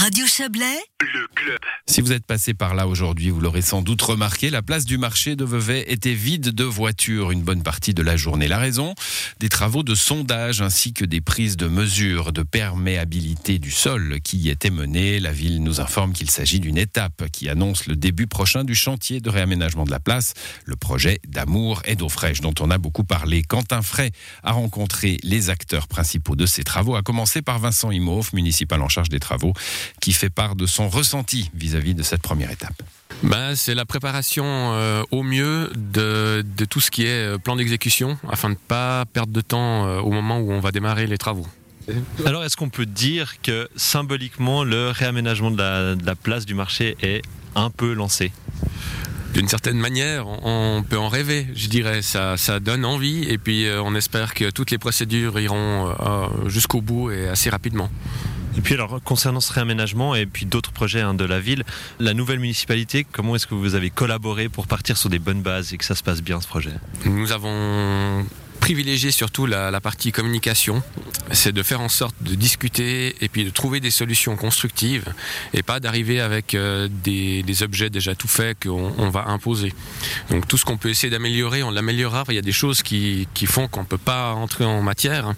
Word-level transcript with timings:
Radio 0.00 0.28
Chablais, 0.28 0.78
le 1.00 1.26
club. 1.34 1.58
Si 1.86 2.02
vous 2.02 2.12
êtes 2.12 2.24
passé 2.24 2.54
par 2.54 2.76
là 2.76 2.86
aujourd'hui, 2.86 3.30
vous 3.30 3.40
l'aurez 3.40 3.62
sans 3.62 3.82
doute 3.82 4.00
remarqué, 4.00 4.48
la 4.48 4.62
place 4.62 4.84
du 4.84 4.96
marché 4.96 5.34
de 5.34 5.44
Vevey 5.44 5.84
était 5.88 6.14
vide 6.14 6.50
de 6.50 6.62
voitures 6.62 7.32
une 7.32 7.42
bonne 7.42 7.64
partie 7.64 7.94
de 7.94 8.02
la 8.02 8.16
journée. 8.16 8.46
La 8.46 8.58
raison 8.58 8.94
Des 9.40 9.48
travaux 9.48 9.82
de 9.82 9.96
sondage 9.96 10.62
ainsi 10.62 10.92
que 10.92 11.04
des 11.04 11.20
prises 11.20 11.56
de 11.56 11.66
mesures 11.66 12.32
de 12.32 12.44
perméabilité 12.44 13.58
du 13.58 13.72
sol 13.72 14.20
qui 14.22 14.36
y 14.36 14.50
étaient 14.50 14.70
menées. 14.70 15.18
La 15.18 15.32
ville 15.32 15.64
nous 15.64 15.80
informe 15.80 16.12
qu'il 16.12 16.30
s'agit 16.30 16.60
d'une 16.60 16.78
étape 16.78 17.28
qui 17.32 17.48
annonce 17.48 17.88
le 17.88 17.96
début 17.96 18.28
prochain 18.28 18.62
du 18.62 18.76
chantier 18.76 19.20
de 19.20 19.30
réaménagement 19.30 19.84
de 19.84 19.90
la 19.90 19.98
place, 19.98 20.34
le 20.64 20.76
projet 20.76 21.18
d'amour 21.26 21.82
et 21.86 21.96
d'eau 21.96 22.08
fraîche 22.08 22.40
dont 22.40 22.54
on 22.60 22.70
a 22.70 22.78
beaucoup 22.78 23.04
parlé. 23.04 23.42
Quentin 23.42 23.82
Fray 23.82 24.12
a 24.44 24.52
rencontré 24.52 25.16
les 25.24 25.50
acteurs 25.50 25.88
principaux 25.88 26.36
de 26.36 26.46
ces 26.46 26.62
travaux, 26.62 26.94
à 26.94 27.02
commencer 27.02 27.42
par 27.42 27.58
Vincent 27.58 27.90
Imhoff, 27.90 28.32
municipal 28.32 28.80
en 28.80 28.88
charge 28.88 29.08
des 29.08 29.18
travaux 29.18 29.54
qui 30.00 30.12
fait 30.12 30.30
part 30.30 30.56
de 30.56 30.66
son 30.66 30.88
ressenti 30.88 31.50
vis-à-vis 31.54 31.94
de 31.94 32.02
cette 32.02 32.22
première 32.22 32.50
étape. 32.50 32.82
Ben, 33.22 33.56
c'est 33.56 33.74
la 33.74 33.84
préparation 33.84 34.44
euh, 34.46 35.02
au 35.10 35.22
mieux 35.22 35.70
de, 35.74 36.44
de, 36.56 36.64
tout 36.64 36.80
ce 36.80 36.90
qui 36.90 37.04
est 37.04 37.34
euh, 37.34 37.38
plan 37.38 37.56
d'exécution 37.56 38.16
afin 38.30 38.48
de 38.48 38.54
ne 38.54 38.58
pas 38.58 39.04
perdre 39.06 39.32
de 39.32 39.40
temps 39.40 39.86
euh, 39.86 39.98
au 39.98 40.10
moment 40.10 40.38
où 40.38 40.52
on 40.52 40.60
va 40.60 40.70
démarrer 40.70 41.06
les 41.06 41.18
travaux. 41.18 41.46
Alors 42.26 42.44
est-ce 42.44 42.56
qu'on 42.56 42.68
peut 42.68 42.86
dire 42.86 43.40
que 43.42 43.68
symboliquement 43.74 44.62
le 44.62 44.90
réaménagement 44.90 45.50
de 45.50 45.56
la, 45.58 45.94
de 45.94 46.06
la 46.06 46.14
place 46.14 46.46
du 46.46 46.54
marché 46.54 46.96
est 47.02 47.22
un 47.56 47.70
peu 47.70 47.92
lancé? 47.92 48.30
D'une 49.34 49.48
certaine 49.48 49.78
manière, 49.78 50.26
on 50.28 50.84
peut 50.88 50.98
en 50.98 51.08
rêver, 51.08 51.46
je 51.54 51.68
dirais. 51.68 52.02
Ça, 52.02 52.36
ça 52.36 52.60
donne 52.60 52.84
envie 52.84 53.24
et 53.24 53.38
puis 53.38 53.66
on 53.82 53.94
espère 53.94 54.34
que 54.34 54.50
toutes 54.50 54.70
les 54.70 54.78
procédures 54.78 55.38
iront 55.38 55.94
jusqu'au 56.46 56.80
bout 56.80 57.10
et 57.10 57.28
assez 57.28 57.50
rapidement. 57.50 57.90
Et 58.56 58.60
puis 58.60 58.74
alors 58.74 59.00
concernant 59.02 59.40
ce 59.40 59.52
réaménagement 59.52 60.14
et 60.14 60.26
puis 60.26 60.46
d'autres 60.46 60.72
projets 60.72 61.00
hein, 61.00 61.14
de 61.14 61.24
la 61.24 61.40
ville, 61.40 61.64
la 61.98 62.14
nouvelle 62.14 62.40
municipalité, 62.40 63.06
comment 63.10 63.36
est-ce 63.36 63.46
que 63.46 63.54
vous 63.54 63.74
avez 63.74 63.90
collaboré 63.90 64.48
pour 64.48 64.66
partir 64.66 64.96
sur 64.96 65.10
des 65.10 65.18
bonnes 65.18 65.42
bases 65.42 65.72
et 65.72 65.78
que 65.78 65.84
ça 65.84 65.94
se 65.94 66.02
passe 66.02 66.22
bien 66.22 66.40
ce 66.40 66.48
projet? 66.48 66.72
Nous 67.04 67.32
avons 67.32 68.24
privilégié 68.68 69.10
surtout 69.12 69.46
la, 69.46 69.80
partie 69.80 70.12
communication, 70.12 70.82
c'est 71.32 71.52
de 71.52 71.62
faire 71.62 71.80
en 71.80 71.88
sorte 71.88 72.14
de 72.20 72.34
discuter 72.34 73.16
et 73.22 73.30
puis 73.30 73.46
de 73.46 73.48
trouver 73.48 73.80
des 73.80 73.90
solutions 73.90 74.36
constructives 74.36 75.06
et 75.54 75.62
pas 75.62 75.80
d'arriver 75.80 76.20
avec 76.20 76.52
euh, 76.52 76.86
des, 76.90 77.62
objets 77.62 77.88
déjà 77.88 78.14
tout 78.14 78.28
faits 78.28 78.64
qu'on 78.64 78.92
on 78.98 79.08
va 79.08 79.24
imposer. 79.28 79.72
Donc 80.28 80.46
tout 80.46 80.58
ce 80.58 80.66
qu'on 80.66 80.76
peut 80.76 80.90
essayer 80.90 81.08
d'améliorer, 81.08 81.62
on 81.62 81.70
l'améliorera. 81.70 82.24
Il 82.28 82.34
y 82.34 82.38
a 82.38 82.42
des 82.42 82.52
choses 82.52 82.82
qui, 82.82 83.26
qui 83.32 83.46
font 83.46 83.68
qu'on 83.68 83.80
ne 83.80 83.86
peut 83.86 83.96
pas 83.96 84.34
entrer 84.34 84.66
en 84.66 84.82
matière, 84.82 85.32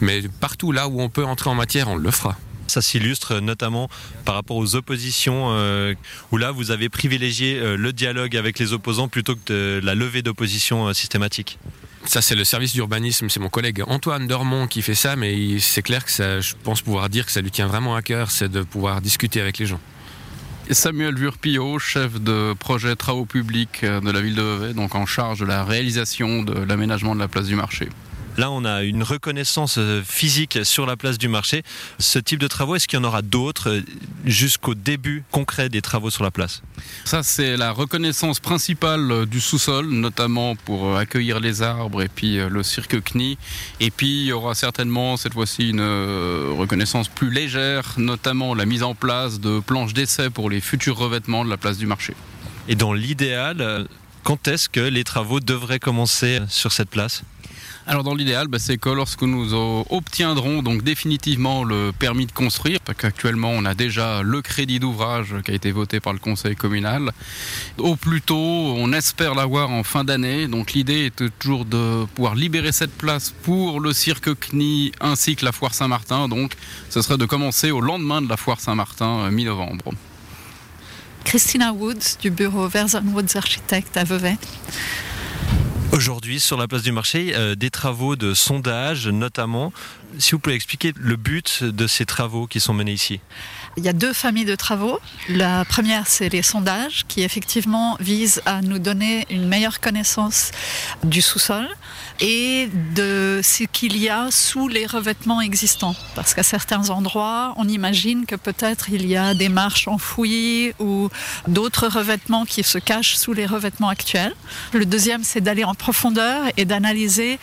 mais 0.00 0.22
partout 0.38 0.70
là 0.70 0.86
où 0.86 1.00
on 1.00 1.08
peut 1.08 1.24
entrer 1.24 1.50
en 1.50 1.56
matière, 1.56 1.88
on 1.88 1.96
le 1.96 2.10
fera. 2.12 2.38
Ça 2.68 2.82
s'illustre 2.82 3.40
notamment 3.40 3.90
par 4.24 4.36
rapport 4.36 4.58
aux 4.58 4.76
oppositions, 4.76 5.48
euh, 5.50 5.94
où 6.30 6.36
là 6.36 6.52
vous 6.52 6.70
avez 6.70 6.88
privilégié 6.88 7.58
euh, 7.58 7.76
le 7.76 7.92
dialogue 7.92 8.36
avec 8.36 8.60
les 8.60 8.72
opposants 8.72 9.08
plutôt 9.08 9.34
que 9.34 9.80
la 9.82 9.96
levée 9.96 10.22
d'opposition 10.22 10.94
systématique. 10.94 11.58
Ça, 12.06 12.22
c'est 12.22 12.34
le 12.34 12.44
service 12.44 12.72
d'urbanisme, 12.72 13.28
c'est 13.28 13.40
mon 13.40 13.50
collègue 13.50 13.82
Antoine 13.86 14.26
Dormont 14.26 14.66
qui 14.66 14.82
fait 14.82 14.94
ça, 14.94 15.16
mais 15.16 15.58
c'est 15.58 15.82
clair 15.82 16.04
que 16.04 16.10
je 16.10 16.54
pense 16.64 16.80
pouvoir 16.82 17.08
dire 17.08 17.26
que 17.26 17.32
ça 17.32 17.40
lui 17.40 17.50
tient 17.50 17.66
vraiment 17.66 17.94
à 17.94 18.02
cœur, 18.02 18.30
c'est 18.30 18.48
de 18.48 18.62
pouvoir 18.62 19.00
discuter 19.00 19.40
avec 19.40 19.58
les 19.58 19.66
gens. 19.66 19.80
Samuel 20.70 21.16
Vurpillot, 21.16 21.78
chef 21.78 22.20
de 22.20 22.54
projet 22.54 22.94
travaux 22.96 23.26
publics 23.26 23.84
de 23.84 24.10
la 24.10 24.20
ville 24.20 24.34
de 24.34 24.42
Vevey, 24.42 24.72
donc 24.72 24.94
en 24.94 25.04
charge 25.04 25.40
de 25.40 25.44
la 25.44 25.64
réalisation 25.64 26.42
de 26.42 26.52
l'aménagement 26.52 27.14
de 27.14 27.20
la 27.20 27.28
place 27.28 27.46
du 27.46 27.56
marché. 27.56 27.88
Là, 28.40 28.50
on 28.50 28.64
a 28.64 28.84
une 28.84 29.02
reconnaissance 29.02 29.78
physique 30.02 30.60
sur 30.62 30.86
la 30.86 30.96
place 30.96 31.18
du 31.18 31.28
marché. 31.28 31.62
Ce 31.98 32.18
type 32.18 32.40
de 32.40 32.48
travaux, 32.48 32.74
est-ce 32.74 32.88
qu'il 32.88 32.98
y 32.98 33.02
en 33.02 33.04
aura 33.04 33.20
d'autres 33.20 33.82
jusqu'au 34.24 34.74
début 34.74 35.24
concret 35.30 35.68
des 35.68 35.82
travaux 35.82 36.08
sur 36.08 36.24
la 36.24 36.30
place? 36.30 36.62
Ça, 37.04 37.22
c'est 37.22 37.58
la 37.58 37.70
reconnaissance 37.70 38.40
principale 38.40 39.26
du 39.26 39.42
sous-sol, 39.42 39.90
notamment 39.90 40.56
pour 40.56 40.96
accueillir 40.96 41.38
les 41.38 41.60
arbres 41.60 42.00
et 42.00 42.08
puis 42.08 42.38
le 42.38 42.62
cirque 42.62 43.02
CNI. 43.04 43.36
Et 43.78 43.90
puis, 43.90 44.22
il 44.22 44.26
y 44.28 44.32
aura 44.32 44.54
certainement 44.54 45.18
cette 45.18 45.34
fois-ci 45.34 45.68
une 45.68 45.82
reconnaissance 46.58 47.08
plus 47.08 47.30
légère, 47.30 47.92
notamment 47.98 48.54
la 48.54 48.64
mise 48.64 48.82
en 48.82 48.94
place 48.94 49.38
de 49.40 49.60
planches 49.60 49.92
d'essai 49.92 50.30
pour 50.30 50.48
les 50.48 50.62
futurs 50.62 50.96
revêtements 50.96 51.44
de 51.44 51.50
la 51.50 51.58
place 51.58 51.76
du 51.76 51.84
marché. 51.84 52.14
Et 52.68 52.74
dans 52.74 52.94
l'idéal, 52.94 53.86
quand 54.22 54.48
est-ce 54.48 54.70
que 54.70 54.80
les 54.80 55.04
travaux 55.04 55.40
devraient 55.40 55.78
commencer 55.78 56.40
sur 56.48 56.72
cette 56.72 56.88
place? 56.88 57.22
Alors 57.90 58.04
dans 58.04 58.14
l'idéal, 58.14 58.46
bah, 58.46 58.60
c'est 58.60 58.78
que 58.78 58.88
lorsque 58.88 59.22
nous 59.22 59.52
obtiendrons 59.90 60.62
donc 60.62 60.84
définitivement 60.84 61.64
le 61.64 61.90
permis 61.90 62.24
de 62.24 62.30
construire, 62.30 62.78
parce 62.78 62.96
qu'actuellement 62.96 63.50
on 63.50 63.64
a 63.64 63.74
déjà 63.74 64.22
le 64.22 64.42
crédit 64.42 64.78
d'ouvrage 64.78 65.34
qui 65.44 65.50
a 65.50 65.54
été 65.54 65.72
voté 65.72 65.98
par 65.98 66.12
le 66.12 66.20
conseil 66.20 66.54
communal, 66.54 67.10
au 67.78 67.96
plus 67.96 68.22
tôt 68.22 68.36
on 68.36 68.92
espère 68.92 69.34
l'avoir 69.34 69.70
en 69.70 69.82
fin 69.82 70.04
d'année. 70.04 70.46
Donc 70.46 70.72
l'idée 70.72 71.06
est 71.06 71.38
toujours 71.40 71.64
de 71.64 72.04
pouvoir 72.14 72.36
libérer 72.36 72.70
cette 72.70 72.96
place 72.96 73.34
pour 73.42 73.80
le 73.80 73.92
cirque 73.92 74.38
CNI 74.38 74.92
ainsi 75.00 75.34
que 75.34 75.44
la 75.44 75.50
foire 75.50 75.74
Saint-Martin. 75.74 76.28
Donc 76.28 76.52
ce 76.90 77.02
serait 77.02 77.18
de 77.18 77.26
commencer 77.26 77.72
au 77.72 77.80
lendemain 77.80 78.22
de 78.22 78.28
la 78.28 78.36
foire 78.36 78.60
Saint-Martin, 78.60 79.28
mi-novembre. 79.32 79.94
Christina 81.24 81.72
Woods 81.72 82.18
du 82.22 82.30
bureau 82.30 82.68
Verzon 82.68 83.02
Woods 83.12 83.36
Architecte 83.36 83.96
à 83.96 84.04
Vevey. 84.04 84.36
Aujourd'hui, 86.00 86.40
sur 86.40 86.56
la 86.56 86.66
place 86.66 86.82
du 86.82 86.92
marché, 86.92 87.34
euh, 87.34 87.54
des 87.54 87.68
travaux 87.68 88.16
de 88.16 88.32
sondage 88.32 89.06
notamment. 89.06 89.70
Si 90.18 90.30
vous 90.30 90.38
pouvez 90.38 90.56
expliquer 90.56 90.94
le 90.96 91.16
but 91.16 91.62
de 91.62 91.86
ces 91.86 92.06
travaux 92.06 92.46
qui 92.46 92.58
sont 92.58 92.72
menés 92.72 92.94
ici. 92.94 93.20
Il 93.76 93.84
y 93.84 93.88
a 93.88 93.92
deux 93.92 94.12
familles 94.12 94.44
de 94.44 94.56
travaux. 94.56 94.98
La 95.28 95.64
première, 95.64 96.06
c'est 96.08 96.28
les 96.28 96.42
sondages 96.42 97.04
qui 97.06 97.22
effectivement 97.22 97.96
visent 98.00 98.42
à 98.44 98.62
nous 98.62 98.80
donner 98.80 99.26
une 99.30 99.46
meilleure 99.46 99.80
connaissance 99.80 100.50
du 101.04 101.22
sous-sol 101.22 101.68
et 102.20 102.68
de 102.94 103.40
ce 103.42 103.64
qu'il 103.64 103.96
y 103.96 104.08
a 104.08 104.30
sous 104.30 104.68
les 104.68 104.86
revêtements 104.86 105.40
existants. 105.40 105.94
Parce 106.14 106.34
qu'à 106.34 106.42
certains 106.42 106.90
endroits, 106.90 107.54
on 107.56 107.68
imagine 107.68 108.26
que 108.26 108.34
peut-être 108.34 108.90
il 108.90 109.06
y 109.06 109.16
a 109.16 109.34
des 109.34 109.48
marches 109.48 109.88
enfouies 109.88 110.72
ou 110.80 111.08
d'autres 111.46 111.86
revêtements 111.86 112.44
qui 112.44 112.62
se 112.62 112.78
cachent 112.78 113.16
sous 113.16 113.32
les 113.32 113.46
revêtements 113.46 113.88
actuels. 113.88 114.34
Le 114.72 114.84
deuxième, 114.84 115.22
c'est 115.22 115.40
d'aller 115.40 115.64
en 115.64 115.74
profondeur 115.74 116.44
et 116.56 116.64
d'analyser 116.64 117.38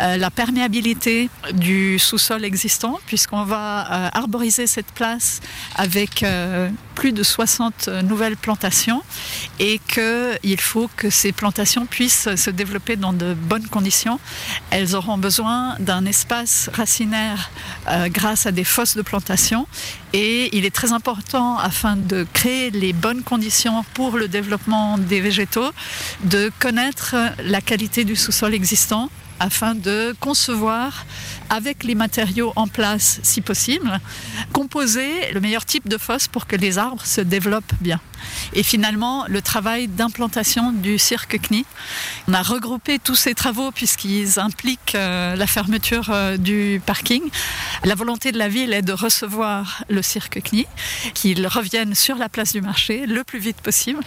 euh, 0.00 0.16
la 0.16 0.30
perméabilité 0.30 1.30
du 1.52 1.98
sous-sol 1.98 2.44
existant, 2.44 2.98
puisqu'on 3.06 3.44
va 3.44 3.86
euh, 3.90 4.08
arboriser 4.12 4.66
cette 4.66 4.90
place 4.92 5.40
avec 5.76 6.22
euh, 6.22 6.68
plus 6.94 7.12
de 7.12 7.22
60 7.22 7.88
nouvelles 8.02 8.36
plantations 8.36 9.02
et 9.60 9.80
qu'il 9.88 10.60
faut 10.60 10.90
que 10.96 11.10
ces 11.10 11.32
plantations 11.32 11.86
puissent 11.86 12.34
se 12.34 12.50
développer 12.50 12.96
dans 12.96 13.12
de 13.12 13.34
bonnes 13.34 13.68
conditions. 13.68 14.18
Elles 14.70 14.96
auront 14.96 15.18
besoin 15.18 15.76
d'un 15.78 16.06
espace 16.06 16.70
racinaire 16.72 17.50
euh, 17.88 18.08
grâce 18.08 18.46
à 18.46 18.52
des 18.52 18.64
fosses 18.64 18.96
de 18.96 19.02
plantation 19.02 19.66
et 20.12 20.56
il 20.56 20.64
est 20.64 20.74
très 20.74 20.92
important 20.92 21.58
afin 21.58 21.96
de 21.96 22.26
créer 22.32 22.70
les 22.70 22.92
bonnes 22.92 23.22
conditions 23.22 23.84
pour 23.94 24.16
le 24.16 24.28
développement 24.28 24.98
des 24.98 25.20
végétaux 25.20 25.70
de 26.24 26.50
connaître 26.58 27.14
la 27.44 27.60
qualité 27.60 28.04
du 28.04 28.16
sous-sol 28.16 28.54
existant 28.54 29.10
afin 29.40 29.74
de 29.74 30.14
concevoir 30.20 31.04
avec 31.50 31.84
les 31.84 31.94
matériaux 31.94 32.52
en 32.56 32.66
place 32.66 33.20
si 33.22 33.40
possible, 33.40 34.00
composer 34.52 35.32
le 35.32 35.40
meilleur 35.40 35.64
type 35.64 35.88
de 35.88 35.98
fosse 35.98 36.28
pour 36.28 36.46
que 36.46 36.56
les 36.56 36.78
arbres 36.78 37.04
se 37.04 37.20
développent 37.20 37.74
bien. 37.80 38.00
Et 38.52 38.62
finalement, 38.62 39.24
le 39.28 39.42
travail 39.42 39.88
d'implantation 39.88 40.72
du 40.72 40.98
cirque 40.98 41.40
CNI. 41.40 41.64
On 42.28 42.34
a 42.34 42.42
regroupé 42.42 42.98
tous 42.98 43.14
ces 43.14 43.34
travaux 43.34 43.70
puisqu'ils 43.70 44.38
impliquent 44.38 44.94
euh, 44.94 45.36
la 45.36 45.46
fermeture 45.46 46.08
euh, 46.10 46.36
du 46.36 46.80
parking. 46.84 47.22
La 47.84 47.94
volonté 47.94 48.32
de 48.32 48.38
la 48.38 48.48
ville 48.48 48.72
est 48.72 48.82
de 48.82 48.92
recevoir 48.92 49.84
le 49.88 50.02
cirque 50.02 50.40
CNI, 50.42 50.66
qu'il 51.14 51.46
revienne 51.46 51.94
sur 51.94 52.16
la 52.16 52.28
place 52.28 52.52
du 52.52 52.60
marché 52.60 53.06
le 53.06 53.24
plus 53.24 53.38
vite 53.38 53.60
possible. 53.60 54.02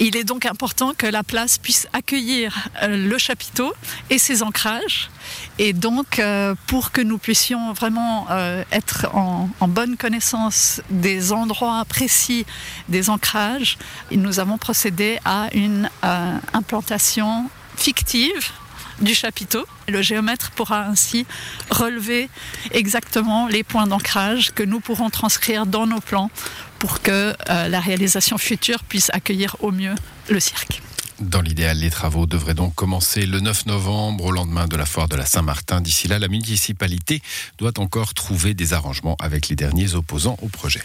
Il 0.00 0.16
est 0.16 0.24
donc 0.24 0.46
important 0.46 0.92
que 0.96 1.06
la 1.06 1.22
place 1.22 1.58
puisse 1.58 1.88
accueillir 1.92 2.68
euh, 2.82 3.08
le 3.08 3.18
chapiteau 3.18 3.72
et 4.10 4.18
ses 4.18 4.42
ancrages. 4.42 5.10
Et 5.58 5.72
donc, 5.72 6.20
pour 6.66 6.92
que 6.92 7.00
nous 7.00 7.18
puissions 7.18 7.72
vraiment 7.72 8.26
être 8.72 9.06
en, 9.14 9.48
bonne 9.68 9.96
connaissance 9.96 10.80
des 10.90 11.32
endroits 11.32 11.84
précis 11.88 12.46
des 12.88 13.10
ancrages, 13.10 13.78
nous 14.10 14.40
avons 14.40 14.58
procédé 14.58 15.18
à 15.24 15.48
une 15.52 15.90
euh, 16.04 16.38
implantation 16.52 17.48
fictive 17.76 18.50
du 19.00 19.14
chapiteau. 19.14 19.66
Le 19.88 20.00
géomètre 20.02 20.50
pourra 20.52 20.84
ainsi 20.84 21.26
relever 21.70 22.30
exactement 22.70 23.46
les 23.46 23.62
points 23.62 23.86
d'ancrage 23.86 24.52
que 24.52 24.62
nous 24.62 24.80
pourrons 24.80 25.10
transcrire 25.10 25.66
dans 25.66 25.86
nos 25.86 26.00
plans 26.00 26.30
pour 26.78 27.02
que 27.02 27.34
euh, 27.50 27.68
la 27.68 27.80
réalisation 27.80 28.38
future 28.38 28.82
puisse 28.84 29.10
accueillir 29.10 29.56
au 29.60 29.70
mieux 29.70 29.94
le 30.28 30.40
cirque. 30.40 30.82
Dans 31.20 31.40
l'idéal, 31.40 31.78
les 31.78 31.88
travaux 31.88 32.26
devraient 32.26 32.54
donc 32.54 32.74
commencer 32.74 33.24
le 33.24 33.40
9 33.40 33.66
novembre, 33.66 34.26
au 34.26 34.32
lendemain 34.32 34.66
de 34.66 34.76
la 34.76 34.84
foire 34.84 35.08
de 35.08 35.16
la 35.16 35.24
Saint-Martin. 35.24 35.80
D'ici 35.80 36.08
là, 36.08 36.18
la 36.18 36.28
municipalité 36.28 37.22
doit 37.56 37.78
encore 37.78 38.12
trouver 38.12 38.52
des 38.52 38.74
arrangements 38.74 39.16
avec 39.18 39.48
les 39.48 39.56
derniers 39.56 39.94
opposants 39.94 40.36
au 40.42 40.48
projet. 40.48 40.82